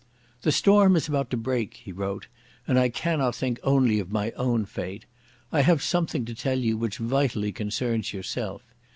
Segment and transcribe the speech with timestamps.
[0.41, 2.25] "The storm is about to break," he wrote,
[2.67, 5.05] "and I cannot think only of my own fate.
[5.51, 8.63] I have something to tell you which vitally concerns yourself.